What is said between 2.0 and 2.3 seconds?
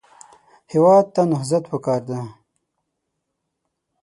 دی